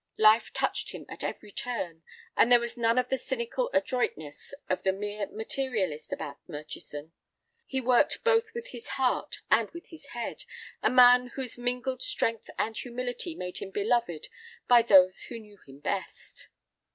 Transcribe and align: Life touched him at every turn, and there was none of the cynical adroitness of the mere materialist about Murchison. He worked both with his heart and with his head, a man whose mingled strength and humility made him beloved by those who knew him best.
Life 0.17 0.51
touched 0.51 0.93
him 0.93 1.05
at 1.09 1.23
every 1.23 1.51
turn, 1.51 2.01
and 2.35 2.51
there 2.51 2.59
was 2.59 2.75
none 2.75 2.97
of 2.97 3.09
the 3.09 3.19
cynical 3.19 3.69
adroitness 3.71 4.51
of 4.67 4.81
the 4.81 4.91
mere 4.91 5.27
materialist 5.27 6.11
about 6.11 6.39
Murchison. 6.49 7.11
He 7.67 7.79
worked 7.81 8.23
both 8.23 8.51
with 8.55 8.69
his 8.69 8.87
heart 8.97 9.41
and 9.51 9.69
with 9.75 9.85
his 9.89 10.07
head, 10.07 10.45
a 10.81 10.89
man 10.89 11.27
whose 11.35 11.55
mingled 11.59 12.01
strength 12.01 12.49
and 12.57 12.75
humility 12.75 13.35
made 13.35 13.59
him 13.59 13.69
beloved 13.69 14.27
by 14.67 14.81
those 14.81 15.25
who 15.25 15.37
knew 15.37 15.57
him 15.67 15.77
best. 15.79 16.47